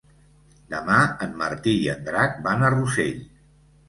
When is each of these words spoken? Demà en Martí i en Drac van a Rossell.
Demà 0.73 0.95
en 1.25 1.35
Martí 1.41 1.73
i 1.81 1.83
en 1.93 2.01
Drac 2.07 2.39
van 2.47 2.65
a 2.65 2.73
Rossell. 2.77 3.21